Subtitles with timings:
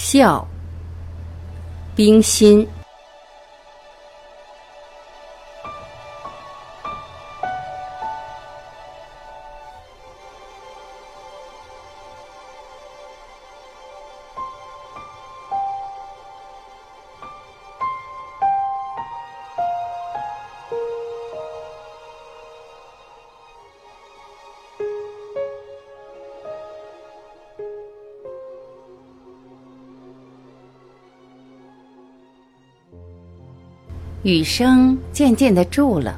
[0.00, 0.46] 孝，
[1.96, 2.66] 冰心。
[34.28, 36.14] 雨声渐渐的住了，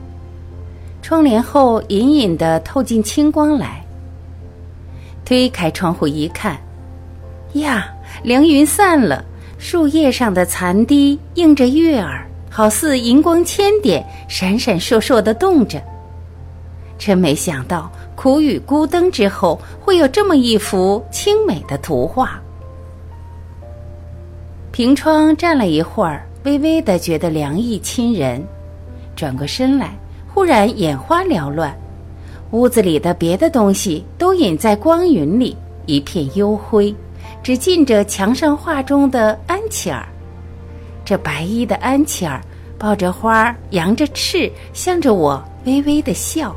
[1.01, 3.85] 窗帘后隐隐的透进清光来。
[5.25, 6.59] 推开窗户一看，
[7.53, 7.89] 呀，
[8.25, 9.25] 凉云散了，
[9.59, 15.81] 树叶上的残滴映着月儿，好似银光千点，闪闪烁烁的动着。
[16.99, 22.43] 真没想到，苦雨孤灯之后，会有这么一幅清美的图画。
[24.73, 26.27] 凭窗站了一会儿。
[26.45, 28.43] 微微的觉得凉意侵人，
[29.15, 29.95] 转过身来，
[30.33, 31.77] 忽然眼花缭乱，
[32.53, 36.95] 屋子里的别的东西都隐在光云里，一片幽灰，
[37.43, 40.09] 只近着墙上画中的安琪儿。
[41.05, 42.41] 这白衣的安琪儿
[42.79, 46.57] 抱着花，扬着翅，向着我微微的笑。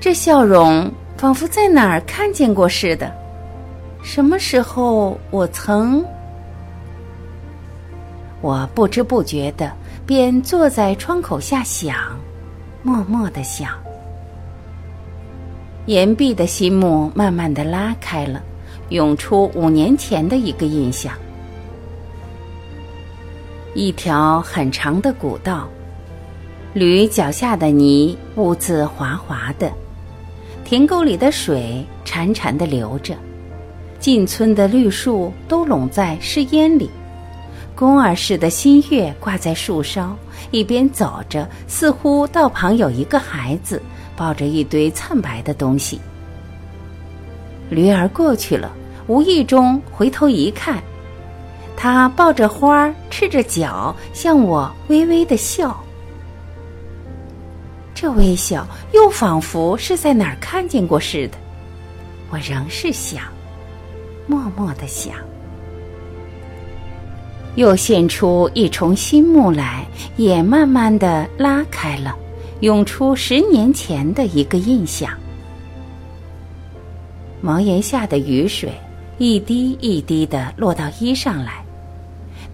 [0.00, 3.12] 这笑容仿佛在哪儿看见过似的，
[4.02, 6.02] 什么时候我曾？
[8.44, 9.72] 我不知不觉的
[10.04, 11.96] 便坐在窗口下想，
[12.82, 13.70] 默默的想。
[15.86, 18.42] 岩壁的心幕慢慢的拉开了，
[18.90, 21.14] 涌出五年前的一个印象：
[23.72, 25.66] 一条很长的古道，
[26.74, 29.72] 驴脚下的泥污渍滑滑的，
[30.66, 33.14] 田沟里的水潺潺的流着，
[33.98, 36.90] 进村的绿树都拢在湿烟里。
[37.74, 40.16] 宫儿似的新月挂在树梢，
[40.52, 43.82] 一边走着，似乎道旁有一个孩子
[44.16, 46.00] 抱着一堆灿白的东西。
[47.70, 48.70] 驴儿过去了，
[49.08, 50.80] 无意中回头一看，
[51.76, 55.76] 他抱着花儿，赤着脚，向我微微的笑。
[57.92, 61.38] 这微笑又仿佛是在哪儿看见过似的。
[62.30, 63.24] 我仍是想，
[64.26, 65.14] 默默的想。
[67.56, 72.16] 又现出一重新幕来，也慢慢的拉开了，
[72.60, 75.10] 涌出十年前的一个印象。
[77.40, 78.72] 茅檐下的雨水，
[79.18, 81.64] 一滴一滴的落到衣上来，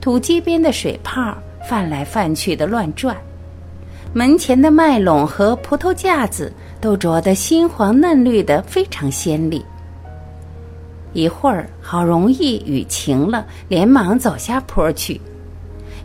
[0.01, 1.35] 土鸡边的水泡
[1.69, 3.17] 泛来泛去的乱转，
[4.13, 9.65] 门前的麦垄和葡萄架子都着得新黄嫩绿的，非常鲜丽。
[11.13, 15.21] 一会儿，好容易雨停了，连忙走下坡去。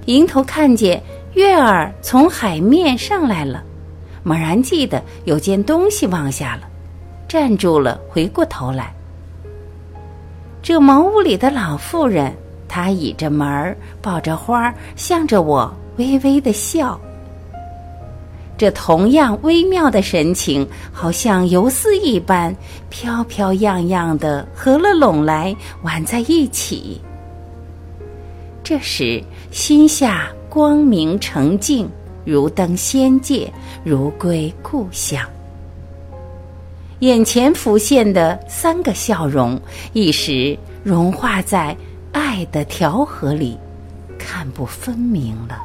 [0.05, 1.01] 迎头看见
[1.33, 3.63] 月儿从海面上来了，
[4.23, 6.61] 猛然记得有件东西忘下了，
[7.27, 8.93] 站住了，回过头来。
[10.61, 12.33] 这茅屋里的老妇人，
[12.67, 16.99] 她倚着门儿，抱着花，向着我微微的笑。
[18.57, 22.55] 这同样微妙的神情，好像游丝一般，
[22.89, 27.01] 飘飘漾漾的合了拢来，挽在一起。
[28.63, 29.21] 这时
[29.51, 31.89] 心下光明澄净，
[32.23, 33.51] 如登仙界，
[33.83, 35.22] 如归故乡。
[36.99, 39.59] 眼前浮现的三个笑容，
[39.91, 41.75] 一时融化在
[42.13, 43.57] 爱的调和里，
[44.17, 45.61] 看不分明了。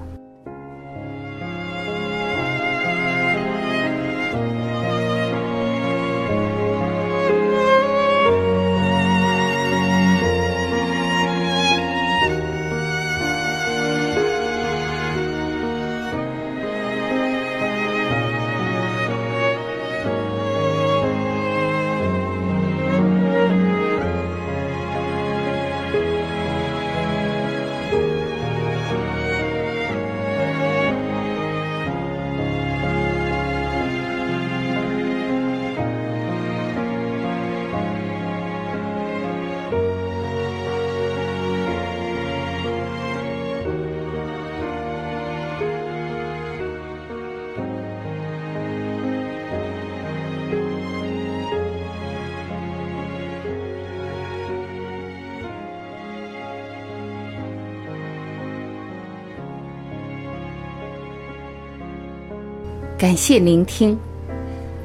[63.00, 63.98] 感谢聆听，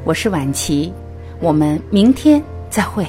[0.05, 0.93] 我是晚琪，
[1.41, 3.05] 我们明天再会。